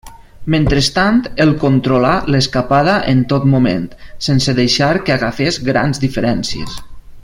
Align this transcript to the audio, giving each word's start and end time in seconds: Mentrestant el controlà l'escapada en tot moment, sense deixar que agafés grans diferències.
Mentrestant 0.53 1.19
el 1.43 1.51
controlà 1.63 2.13
l'escapada 2.35 2.97
en 3.13 3.23
tot 3.35 3.47
moment, 3.53 3.87
sense 4.31 4.59
deixar 4.63 4.93
que 5.07 5.17
agafés 5.21 5.65
grans 5.73 6.07
diferències. 6.07 6.79